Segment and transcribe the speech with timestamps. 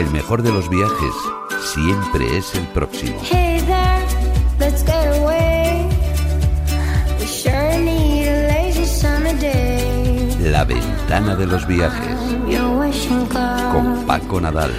[0.00, 1.14] El mejor de los viajes
[1.62, 3.20] siempre es el próximo.
[3.22, 4.06] Hey there,
[4.58, 5.86] let's get away.
[7.20, 10.38] We sure need a lazy summer day.
[10.40, 12.16] La ventana de los viajes
[13.74, 14.72] con Paco Nadal.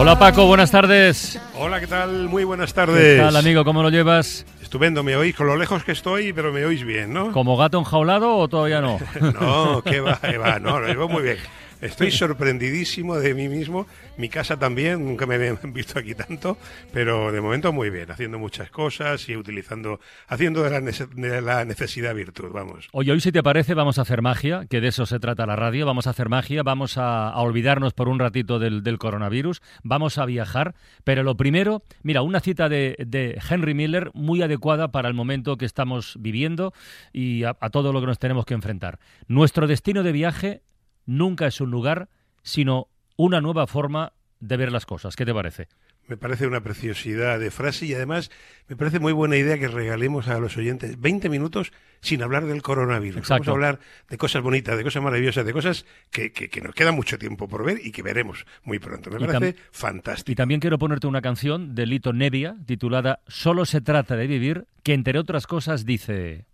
[0.00, 1.40] Hola Paco, buenas tardes.
[1.56, 2.28] Hola, ¿qué tal?
[2.28, 3.20] Muy buenas ¿Qué tardes.
[3.20, 3.64] tal amigo?
[3.64, 4.46] ¿Cómo lo llevas?
[4.62, 7.32] Estupendo, me oís con lo lejos que estoy, pero me oís bien, ¿no?
[7.32, 8.98] ¿Como gato enjaulado o todavía no?
[9.20, 11.38] No, que va, que va, no, lo llevo muy bien.
[11.80, 16.58] Estoy sorprendidísimo de mí mismo, mi casa también, nunca me habían visto aquí tanto,
[16.92, 22.16] pero de momento muy bien, haciendo muchas cosas y utilizando, haciendo de la, la necesidad
[22.16, 22.88] virtud, vamos.
[22.90, 25.54] Oye, hoy si te parece vamos a hacer magia, que de eso se trata la
[25.54, 30.18] radio, vamos a hacer magia, vamos a, olvidarnos por un ratito del, del coronavirus, vamos
[30.18, 35.06] a viajar, pero lo primero, mira, una cita de, de Henry Miller muy adecuada para
[35.08, 36.72] el momento que estamos viviendo
[37.12, 38.98] y a todo lo que nos tenemos que enfrentar.
[39.28, 40.62] Nuestro destino de viaje
[41.08, 42.08] nunca es un lugar,
[42.42, 45.16] sino una nueva forma de ver las cosas.
[45.16, 45.66] ¿Qué te parece?
[46.06, 48.30] Me parece una preciosidad de frase y además
[48.66, 51.70] me parece muy buena idea que regalemos a los oyentes 20 minutos
[52.00, 53.28] sin hablar del coronavirus.
[53.28, 56.74] Vamos a hablar de cosas bonitas, de cosas maravillosas, de cosas que, que- que nos
[56.74, 59.10] queda mucho tiempo por ver y que veremos muy pronto.
[59.10, 60.36] Me Y parece Y fantástico.
[60.36, 64.94] también quiero ponerte una canción de Lito Nevia titulada Solo se trata de vivir, que
[64.94, 66.46] entre otras cosas dice...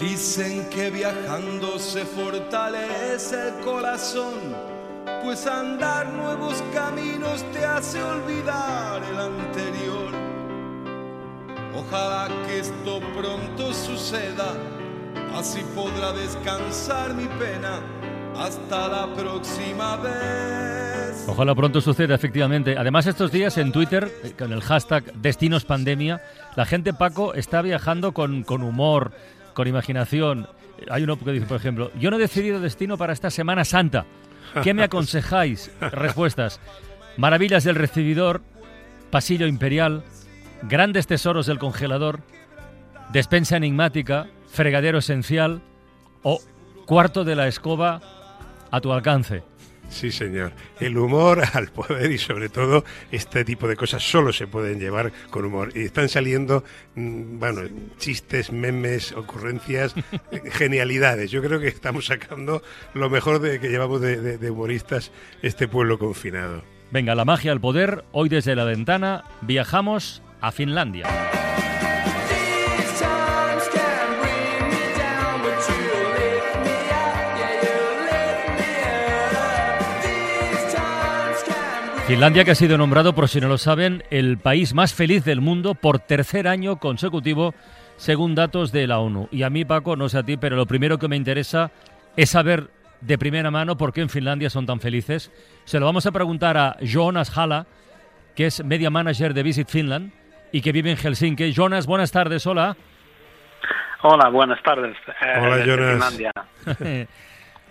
[0.00, 4.32] Dicen que viajando se fortalece el corazón,
[5.22, 10.10] pues andar nuevos caminos te hace olvidar el anterior.
[11.76, 14.54] Ojalá que esto pronto suceda,
[15.36, 17.82] así podrá descansar mi pena
[18.38, 21.26] hasta la próxima vez.
[21.28, 22.78] Ojalá pronto suceda, efectivamente.
[22.78, 26.22] Además, estos días en Twitter, eh, con el hashtag Destinos Pandemia,
[26.56, 29.12] la gente, Paco, está viajando con, con humor,
[29.54, 30.46] con imaginación.
[30.78, 33.64] Eh, Hay uno que dice, por ejemplo, yo no he decidido destino para esta Semana
[33.64, 34.06] Santa.
[34.62, 35.70] ¿Qué me aconsejáis?
[35.80, 36.60] Respuestas.
[37.16, 38.42] Maravillas del recibidor,
[39.10, 40.04] pasillo imperial,
[40.62, 42.20] grandes tesoros del congelador,
[43.12, 45.60] despensa enigmática, fregadero esencial
[46.22, 46.40] o
[46.86, 48.00] cuarto de la escoba
[48.70, 49.42] a tu alcance.
[49.90, 50.52] Sí, señor.
[50.78, 55.12] El humor al poder y sobre todo este tipo de cosas solo se pueden llevar
[55.30, 55.72] con humor.
[55.74, 56.64] Y están saliendo,
[56.94, 57.62] mm, bueno,
[57.98, 59.94] chistes, memes, ocurrencias,
[60.52, 61.30] genialidades.
[61.30, 62.62] Yo creo que estamos sacando
[62.94, 65.10] lo mejor de que llevamos de- de humoristas
[65.42, 66.62] este pueblo confinado.
[66.92, 68.04] Venga, la magia al poder.
[68.12, 71.06] Hoy desde la ventana viajamos a Finlandia.
[82.10, 85.40] Finlandia que ha sido nombrado, por si no lo saben, el país más feliz del
[85.40, 87.54] mundo por tercer año consecutivo,
[87.96, 89.28] según datos de la ONU.
[89.30, 91.70] Y a mí, Paco, no sé a ti, pero lo primero que me interesa
[92.16, 92.68] es saber
[93.00, 95.30] de primera mano por qué en Finlandia son tan felices.
[95.64, 97.66] Se lo vamos a preguntar a Jonas Hala,
[98.34, 100.12] que es media manager de Visit Finland
[100.50, 101.52] y que vive en Helsinki.
[101.52, 102.76] Jonas, buenas tardes, hola.
[104.02, 104.96] Hola, buenas tardes.
[105.22, 105.90] eh, Hola, Jonas.
[105.92, 106.32] Finlandia.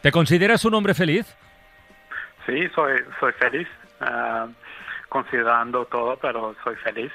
[0.02, 1.26] ¿Te consideras un hombre feliz?
[2.46, 3.68] Sí, soy, soy feliz,
[4.02, 4.46] eh,
[5.10, 7.12] considerando todo, pero soy feliz.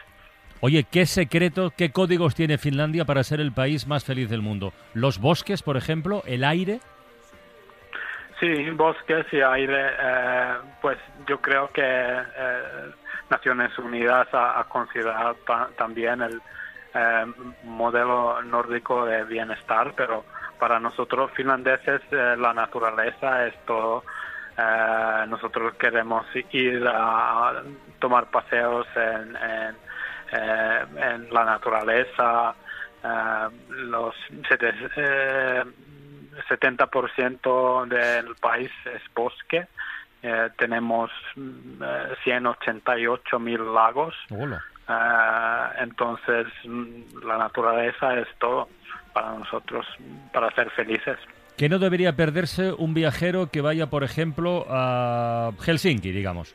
[0.61, 4.72] Oye, ¿qué secreto, qué códigos tiene Finlandia para ser el país más feliz del mundo?
[4.94, 6.23] ¿Los bosques, por ejemplo?
[6.27, 6.81] ¿El aire?
[8.41, 12.62] Sí, bosques y aire, eh, pues yo creo que eh,
[13.31, 16.41] Naciones Unidas ha, ha considerado ta- también el
[16.94, 17.27] eh,
[17.65, 20.25] modelo nórdico de bienestar, pero
[20.59, 24.03] para nosotros finlandeses eh, la naturaleza es todo.
[24.57, 27.63] Eh, nosotros queremos ir a
[27.99, 29.77] tomar paseos en, en,
[30.33, 32.55] eh, en la naturaleza,
[33.03, 34.15] eh, los
[34.49, 35.65] sete- eh,
[36.49, 39.67] 70% del país es bosque.
[40.57, 44.15] Tenemos mm, eh, 188 mil lagos.
[45.79, 48.69] Entonces, mm, la naturaleza es todo
[49.12, 49.87] para nosotros,
[50.33, 51.19] para ser felices.
[51.56, 56.55] ¿Qué no debería perderse un viajero que vaya, por ejemplo, a Helsinki, digamos?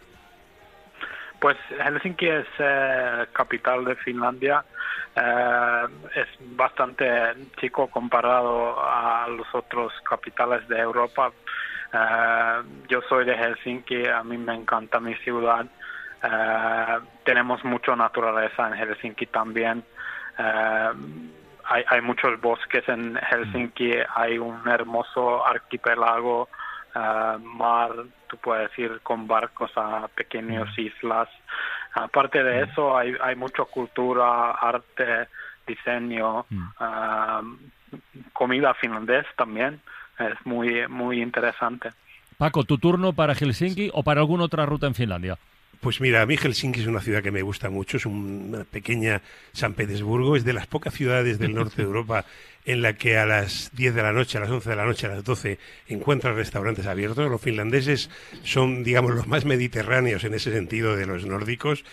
[1.39, 4.63] Pues Helsinki es eh, capital de Finlandia.
[5.15, 7.07] Eh, es bastante
[7.59, 11.31] chico comparado a los otros capitales de Europa.
[11.93, 15.65] Eh, yo soy de Helsinki, a mí me encanta mi ciudad.
[16.21, 19.83] Eh, tenemos mucha naturaleza en Helsinki también.
[21.69, 26.49] Eh, hay, hay muchos bosques en Helsinki, hay un hermoso archipiélago
[26.95, 27.91] eh, mar,
[28.27, 31.29] tú puedes ir con barcos a pequeñas islas.
[31.93, 35.27] Aparte de eso, hay, hay mucha cultura, arte,
[35.65, 36.45] diseño,
[36.79, 37.41] ah,
[38.33, 39.81] comida finlandés también.
[40.19, 41.89] Es muy, muy interesante.
[42.37, 45.37] Paco, ¿tu turno para Helsinki o para alguna otra ruta en Finlandia?
[45.79, 49.21] Pues mira, a mí Helsinki es una ciudad que me gusta mucho, es una pequeña
[49.53, 52.25] San Petersburgo, es de las pocas ciudades del norte de Europa
[52.65, 55.07] en la que a las 10 de la noche, a las 11 de la noche,
[55.07, 57.29] a las 12 encuentran restaurantes abiertos.
[57.31, 58.09] Los finlandeses
[58.43, 61.85] son, digamos, los más mediterráneos en ese sentido de los nórdicos.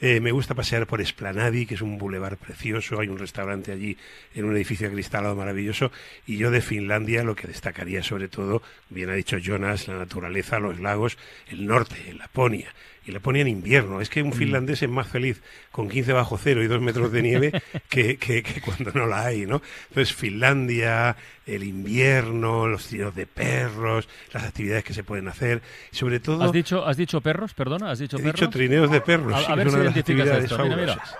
[0.00, 3.96] Eh, me gusta pasear por Esplanadi, que es un bulevar precioso, hay un restaurante allí
[4.34, 5.92] en un edificio acristalado maravilloso,
[6.26, 8.60] y yo de Finlandia lo que destacaría sobre todo,
[8.90, 11.16] bien ha dicho Jonas, la naturaleza, los lagos,
[11.48, 12.74] el norte, Laponia,
[13.06, 14.00] y Laponia en invierno.
[14.00, 17.20] Es que un finlandés es más feliz con 15 bajo cero y 2 metros de
[17.22, 17.52] nieve
[17.90, 19.60] que, que- que cuando no la hay, ¿no?
[19.90, 21.14] Entonces Finlandia,
[21.46, 25.60] el invierno, los tiros de perros, las actividades que se pueden hacer,
[25.90, 26.42] sobre todo...
[26.42, 27.52] ¿Has dicho, has dicho perros?
[27.52, 28.40] Perdona, ¿has dicho He perros?
[28.40, 30.64] dicho trineos de perros, A- a ver si de las identificas actividades esto.
[30.64, 30.94] Mira, mira.
[30.94, 31.18] fabulosas.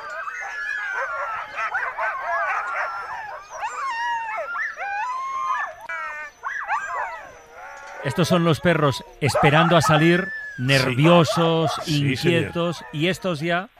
[8.04, 10.28] Estos son los perros esperando a salir,
[10.58, 13.70] nerviosos, Sí, inquietos, y estos ya...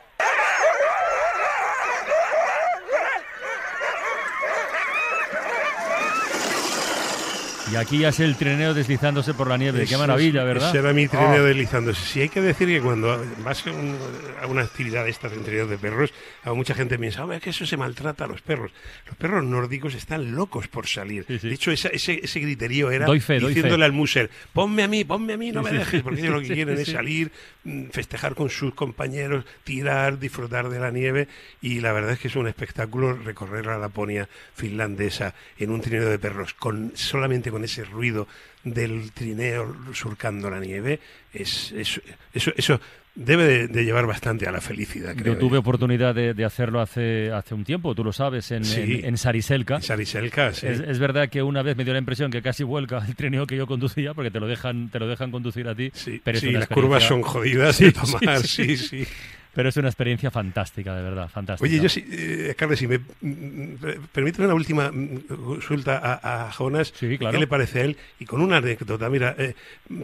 [7.75, 9.85] Y aquí ya es el trineo deslizándose por la nieve.
[9.85, 10.69] Qué maravilla, es- ¿verdad?
[10.69, 11.45] Ese era mi trineo Oh.
[11.45, 12.01] deslizándose.
[12.07, 13.99] Sí, hay que decir que cuando vas a, un-
[14.41, 16.13] a una actividad de estas de trineos de perros,
[16.45, 18.71] a mucha gente piensa, "Hombre, que eso se maltrata a los perros.
[19.09, 21.25] Los perros nórdicos están locos por salir.
[21.27, 21.49] Sí, sí.
[21.49, 23.87] De hecho, esa- ese, ese griterío era Doy fe, doy diciéndole fe.
[23.87, 26.41] al muser, ponme a mí, ponme a mí, no Sí, me dejes, porque ellos lo
[26.43, 27.33] que quieren es salir,
[27.65, 31.27] mm, festejar con sus compañeros, tirar, disfrutar de la nieve.
[31.61, 36.09] Y la verdad es que es un espectáculo recorrer la Laponia finlandesa en un trineo
[36.09, 38.27] de perros, con solamente con ese ruido
[38.63, 41.01] del trineo surcando la nieve.
[41.33, 42.01] Es, es-
[42.33, 42.81] eso, eso
[43.17, 45.35] debe de, de llevar bastante a la felicidad, creo.
[45.35, 48.81] Yo tuve oportunidad de, de hacerlo hace, hace un tiempo, tú lo sabes, en, Sí.
[48.81, 49.81] en, en Sariselka.
[49.81, 50.67] Sariselka, sí.
[50.67, 53.47] Es, es verdad que una vez me dio la impresión que casi vuelca el trineo
[53.47, 55.91] que yo conducía, porque te lo dejan, te lo dejan conducir a ti.
[55.95, 59.07] Sí, pero sí, las curvas son jodidas de tomar, sí, sí.
[59.55, 61.69] Pero es una experiencia fantástica, de verdad, fantástica.
[61.71, 66.47] Oye, yo sí, eh, Carlos, si me mm, per- permite una última mm, consulta a,
[66.49, 67.33] a Jonas, Sí, claro.
[67.35, 67.97] ¿qué le parece a él?
[68.19, 69.55] Y con una anécdota, mira, eh,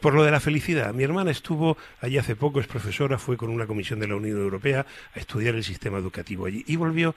[0.00, 3.50] por lo de la felicidad, mi hermana estuvo allí hace poco, es profesora, fue con
[3.50, 7.14] una comisión de la Unión Europea a estudiar el sistema educativo allí y volvió,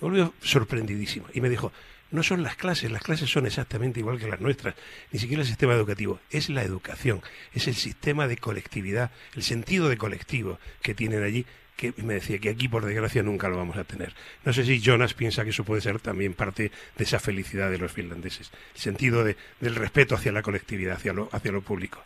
[0.00, 1.72] volvió sorprendidísima y me dijo,
[2.10, 4.74] no son las clases, las clases son exactamente igual que las nuestras,
[5.12, 7.20] ni siquiera el sistema educativo, es la educación,
[7.52, 11.44] es el sistema de colectividad, el sentido de colectivo que tienen allí,
[11.76, 14.14] que me decía que aquí por desgracia nunca lo vamos a tener.
[14.44, 17.78] No sé si Jonas piensa que eso puede ser también parte de esa felicidad de
[17.78, 22.02] los finlandeses, el sentido de- del respeto hacia la colectividad, hacia lo, hacia lo público.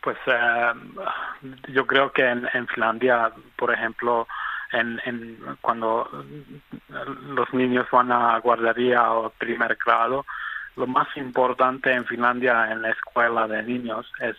[0.00, 0.72] Pues eh,
[1.68, 4.26] yo creo que en, en Finlandia, por ejemplo,
[4.72, 6.24] en, en cuando
[6.88, 10.24] los niños van a guardería o primer grado,
[10.76, 14.36] lo más importante en Finlandia en la escuela de niños es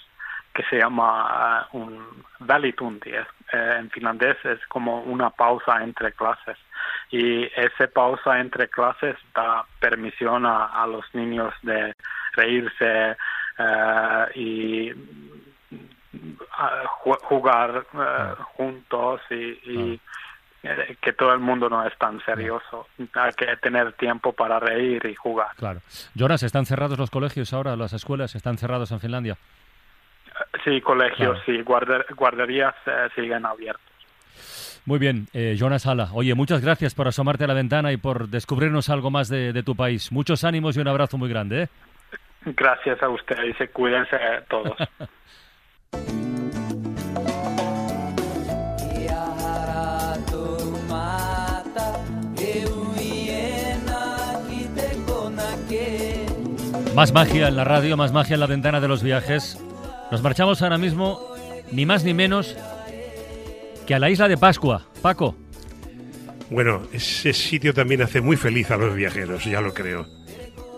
[0.64, 3.10] que se llama eh, un välitunti.
[3.12, 6.58] Es, eh, en finlandés es como una pausa entre clases.
[7.12, 11.94] Y esa pausa entre clases da permisión a, a los niños de
[12.34, 13.16] reírse
[13.58, 14.92] eh, y
[17.04, 20.02] ju- jugar eh, juntos y, y,
[20.64, 22.88] eh, que todo el mundo no es tan serioso.
[23.14, 25.50] Hay que tener tiempo para reír y jugar.
[25.56, 25.80] Claro.
[26.16, 27.76] Jonas, ¿están cerrados los colegios ahora?
[27.76, 29.38] ¿Las escuelas están cerradas en Finlandia?
[30.64, 31.64] Sí, colegios, Claro.
[31.64, 33.84] sí, guarderías eh, siguen abiertos.
[34.86, 36.10] Muy bien, eh, Jonas Sala.
[36.14, 39.64] Oye, muchas gracias por asomarte a la ventana y por descubrirnos algo más de, de
[39.64, 40.12] tu país.
[40.12, 41.64] Muchos ánimos y un abrazo muy grande.
[41.64, 41.68] ¿eh?
[42.46, 44.18] Gracias a ustedes y cuídense
[44.50, 44.78] todos.
[56.96, 59.58] Más magia en la radio, más magia en la ventana de los viajes.
[60.12, 61.20] Nos marchamos ahora mismo,
[61.72, 62.56] ni más ni menos
[63.86, 64.86] que a la isla de Pascua.
[65.02, 65.36] Paco,
[66.50, 70.08] Bueno, ese sitio también hace muy feliz a los viajeros, ya lo creo.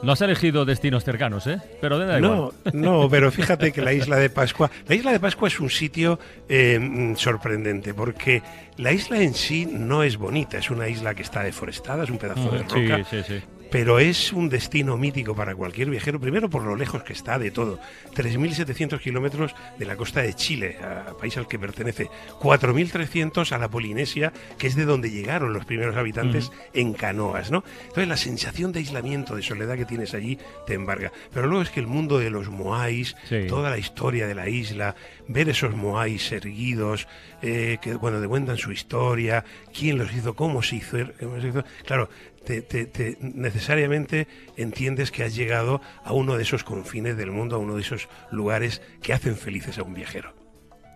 [0.03, 1.59] no has elegido destinos cercanos, ¿eh?
[1.79, 2.51] Pero da igual.
[2.73, 5.69] No, no, pero fíjate que la isla de Pascua, la isla de Pascua es un
[5.69, 6.19] sitio
[6.49, 8.41] eh, sorprendente porque
[8.77, 12.17] la isla en sí no es bonita, es una isla que está deforestada, es un
[12.17, 13.03] pedazo de Mm, sí, roca.
[13.09, 13.41] sí, sí.
[13.71, 17.49] Pero es un destino mítico para cualquier viajero, primero por lo lejos que está de
[17.51, 17.79] todo.
[18.13, 22.09] 3.700 kilómetros de la costa de Chile, a- país al que pertenece.
[22.39, 27.63] 4.300 a la Polinesia, que es de donde llegaron los primeros habitantes en canoas, ¿no?
[27.83, 30.37] Entonces la sensación de aislamiento, de soledad que tienes allí
[30.67, 31.11] te embarga.
[31.33, 33.45] Pero luego es que el mundo de los moais, Sí.
[33.47, 34.95] toda la historia de la isla,
[35.27, 37.07] ver esos moais erguidos,
[37.41, 41.47] eh, que cuando te cuentan su historia, quién los hizo, cómo se hizo, cómo se
[41.47, 42.09] hizo, claro,
[42.45, 47.55] te, te- te- necesariamente entiendes que has llegado a uno de esos confines del mundo,
[47.55, 50.40] a uno de esos lugares que hacen felices a un viajero.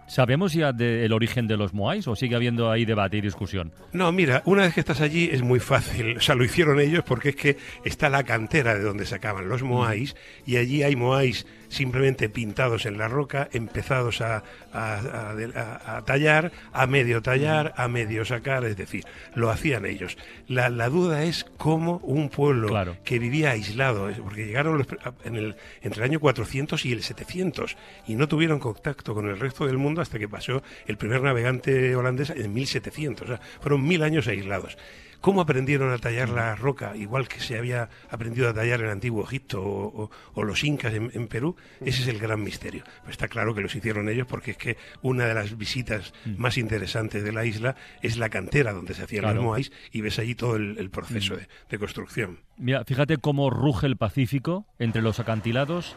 [0.07, 3.71] ¿Sabemos ya del origen de los Moais o sigue habiendo ahí debate y discusión?
[3.91, 6.17] No, mira, una vez que estás allí es muy fácil.
[6.17, 9.63] O sea, lo hicieron ellos porque es que está la cantera de donde sacaban los
[9.63, 15.97] moais y allí hay moais simplemente pintados en la roca, empezados a, a- a- a-
[15.97, 20.17] a tallar, a medio tallar, a medio sacar, es decir, lo hacían ellos.
[20.47, 22.95] La, la duda es cómo un pueblo Claro.
[23.03, 24.87] que vivía aislado, porque llegaron los-
[25.25, 27.75] en el, entre el año 400 y el 700
[28.07, 31.95] y no tuvieron contacto con el resto del mundo hasta que pasó el primer navegante
[31.95, 33.29] holandés en 1700.
[33.29, 34.77] O sea, fueron mil años aislados.
[35.21, 38.91] ¿Cómo aprendieron a tallar la roca, igual que se había aprendido a tallar en el
[38.91, 41.55] antiguo Egipto o, o- o los incas en, en Perú?
[41.81, 42.83] Ese es el gran misterio.
[43.01, 46.59] Pues está claro que los hicieron ellos porque es que una de las visitas más
[46.59, 49.37] interesantes de la isla es la cantera donde se hacían Claro.
[49.37, 52.37] los moais y ves allí todo el, el proceso de, de construcción.
[52.57, 55.95] Mira, fíjate cómo ruge el Pacífico entre los acantilados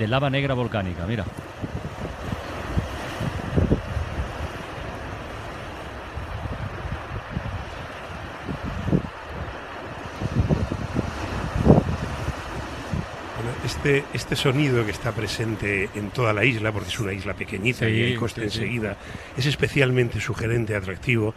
[0.00, 1.24] de lava negra volcánica, mira.
[13.36, 13.50] Bueno,
[13.84, 17.80] este, este sonido que está presente en toda la isla, porque es una isla pequeñita
[17.86, 18.58] Sí, y hay costa sí, sí.
[18.58, 18.96] enseguida,
[19.36, 21.34] es especialmente sugerente, atractivo,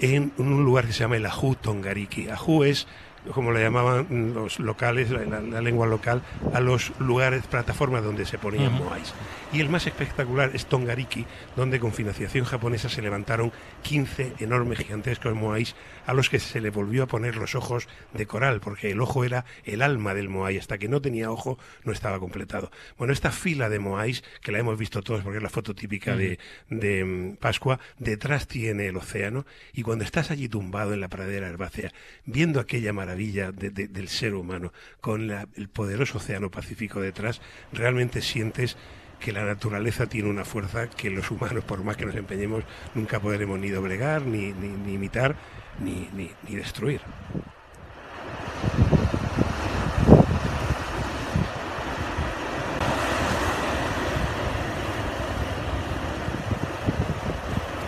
[0.00, 2.30] en un lugar que se llama el Ajú Tongariki.
[2.30, 2.88] Ajú es,
[3.32, 6.22] como le llamaban los locales, la, lengua local,
[6.52, 9.12] a los lugares, plataformas donde se ponían moais.
[9.52, 15.34] Y el más espectacular es Tongariki, donde con financiación japonesa se levantaron 15 enormes, gigantescos
[15.34, 15.74] moais
[16.06, 19.24] a los que se le volvió a poner los ojos de coral, porque el ojo
[19.24, 22.70] era el alma del moai, hasta que no tenía ojo no estaba completado.
[22.96, 26.16] Bueno, esta fila de moais, que la hemos visto todos porque es la foto típica
[26.16, 26.38] de,
[26.70, 31.48] de, mm, Pascua, detrás tiene el océano, y cuando estás allí tumbado en la pradera
[31.48, 31.92] herbácea,
[32.24, 37.40] viendo aquella maravilla de- de- del ser humano, con el poderoso océano Pacífico detrás,
[37.72, 38.76] realmente sientes
[39.20, 42.62] que la naturaleza tiene una fuerza que los humanos, por más que nos empeñemos,
[42.94, 44.48] nunca podremos ni doblegar, ni,
[44.92, 45.34] imitar,
[45.80, 47.00] ni, ni, destruir.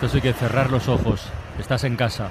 [0.01, 1.27] Esto hay que cerrar los ojos.
[1.59, 2.29] Estás en casa.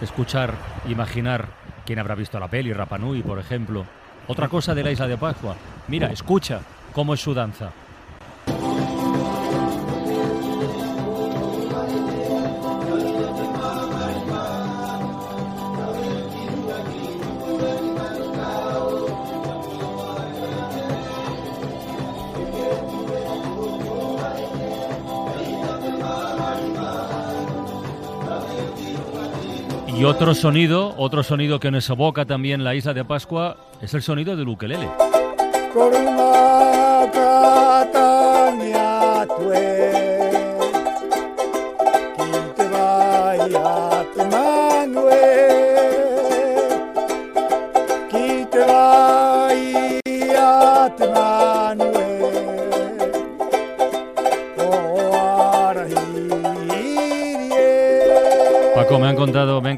[0.00, 0.54] Escuchar,
[0.88, 1.46] imaginar.
[1.86, 2.72] ¿Quién habrá visto la peli?
[2.72, 3.86] Rapanui, por ejemplo.
[4.26, 5.54] Otra cosa de la isla de Pascua.
[5.86, 6.60] Mira, escucha
[6.92, 7.70] cómo es su danza.
[29.98, 34.02] Y otro sonido, otro sonido que nos evoca también la isla de Pascua, es el
[34.02, 34.88] sonido del ukelele.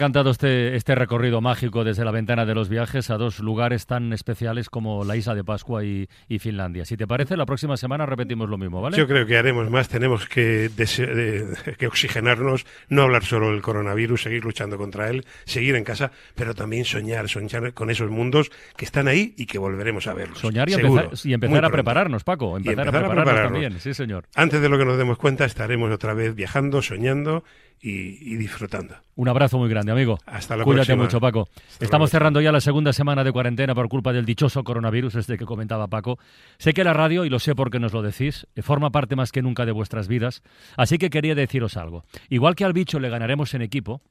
[0.08, 4.12] Encantado, este, este recorrido mágico desde la ventana de los viajes a dos lugares tan
[4.12, 6.84] especiales como la isla de Pascua y, y Finlandia.
[6.84, 8.96] Si te parece, la próxima semana repetimos lo mismo, ¿vale?
[8.96, 14.22] Yo creo que haremos más, tenemos que, de- que oxigenarnos, no hablar solo del coronavirus,
[14.22, 18.84] seguir luchando contra él, seguir en casa, pero también soñar, soñar con esos mundos que
[18.84, 20.38] están ahí y que volveremos a verlos.
[20.38, 22.56] Soñar y Seguro, empezar, y empezar a prepararnos, Paco.
[22.56, 23.62] Empezar, empezar a a prepararnos prepararnos.
[23.62, 24.24] también, sí, señor.
[24.34, 27.44] Antes de lo que nos demos cuenta, estaremos otra vez viajando, soñando
[27.80, 28.96] y, y disfrutando.
[29.14, 30.18] Un abrazo muy grande, amigo.
[30.26, 31.04] Hasta la Cuídate próxima.
[31.04, 31.48] mucho, Paco.
[31.72, 35.36] Hasta Estamos cerrando ya la segunda semana de cuarentena por culpa del dichoso coronavirus, este
[35.38, 36.18] que comentaba Paco.
[36.58, 39.42] Sé que la radio, y lo sé porque nos lo decís, forma parte más que
[39.42, 40.42] nunca de vuestras vidas,
[40.76, 42.04] así que quería deciros algo.
[42.28, 44.02] Igual que al bicho le ganaremos en equipo,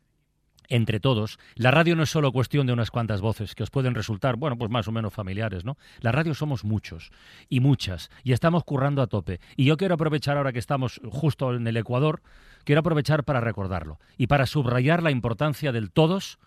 [0.68, 3.96] entre todos, la radio no es solo cuestión de unas cuantas voces que os pueden
[3.96, 5.78] resultar, bueno, pues más o menos familiares, ¿no?
[6.00, 7.12] La radio somos muchos
[7.50, 9.40] y muchas y estamos currando a tope.
[9.56, 12.22] Y yo quiero aprovechar ahora que estamos justo en el Ecuador,
[12.64, 16.40] quiero aprovechar para recordarlo y para subrayar la importancia del todos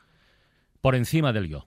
[0.80, 1.66] por encima del yo.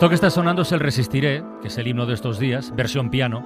[0.00, 3.10] Esto que está sonando es el Resistiré, que es el himno de estos días, versión
[3.10, 3.44] piano.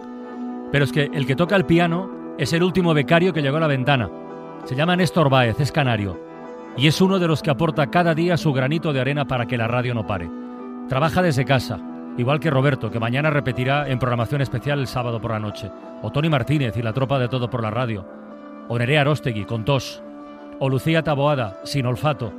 [0.71, 2.09] Pero es que el que toca el piano
[2.39, 4.09] es el último becario que llegó a la ventana.
[4.65, 6.17] Se llama Néstor Báez, es canario.
[6.77, 9.57] Y es uno de los que aporta cada día su granito de arena para que
[9.57, 10.31] la radio no pare.
[10.89, 11.81] Trabaja desde casa,
[12.17, 15.73] igual que Roberto, que mañana repetirá en programación especial el sábado por la noche.
[16.03, 18.07] O Tony Martínez y la tropa de todo por la radio.
[18.69, 20.05] O Nerea Arostegui, con tos.
[20.61, 22.33] O Lucía Taboada, sin olfato.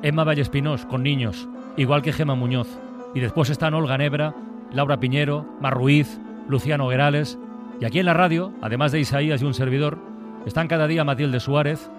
[0.00, 2.68] Emma Vallespinós, con niños, igual que Gema Muñoz.
[3.14, 4.34] Y después están Olga Nebra,
[4.72, 7.38] Laura Piñero, Mar Ruiz, Luciano Guerales.
[7.80, 9.98] Y aquí en la radio, además de Isaías y un servidor,
[10.46, 11.90] están cada día Matilde Suárez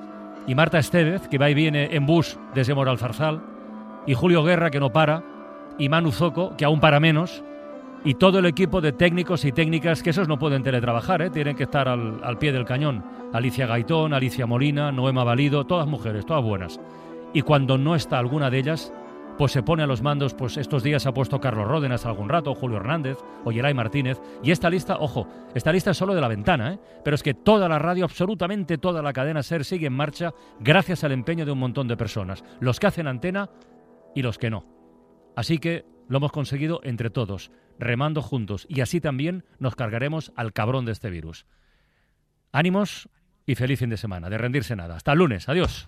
[0.47, 3.41] y Marta Estevez, que va y viene en bus desde Moralzarzal,
[4.05, 5.23] y Julio Guerra, que no para,
[5.77, 7.43] y Manu Zoco, que aún para menos,
[8.03, 11.29] y todo el equipo de técnicos y técnicas que esos no pueden teletrabajar, ¿eh?
[11.29, 13.03] tienen que estar al, al pie del cañón.
[13.33, 16.79] Alicia Gaitón, Alicia Molina, Noema Valido, todas mujeres, todas buenas.
[17.33, 18.93] Y cuando no está alguna de ellas,
[19.39, 22.53] pues se pone a los mandos, pues estos días ha puesto Carlos Ródenas algún rato,
[22.53, 24.19] Julio Hernández o Yeray Martínez.
[24.43, 26.79] Y esta lista, ojo, esta lista es solo de la ventana, ¿eh?
[27.05, 31.05] pero es que toda la radio, absolutamente toda la cadena SER sigue en marcha gracias
[31.05, 33.49] al empeño de un montón de personas, los que hacen antena
[34.13, 34.65] y los que no.
[35.37, 40.51] Así que lo hemos conseguido entre todos, remando juntos, y así también nos cargaremos al
[40.51, 41.45] cabrón de este virus.
[42.51, 43.07] Ánimos
[43.45, 44.97] y feliz fin de semana, de rendirse nada.
[44.97, 45.87] Hasta el lunes, adiós.